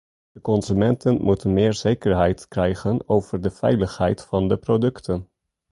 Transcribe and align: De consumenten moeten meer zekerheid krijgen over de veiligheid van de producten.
De 0.31 0.41
consumenten 0.41 1.21
moeten 1.21 1.53
meer 1.53 1.73
zekerheid 1.73 2.47
krijgen 2.47 3.09
over 3.09 3.41
de 3.41 3.51
veiligheid 3.51 4.21
van 4.21 4.47
de 4.47 4.57
producten. 4.57 5.27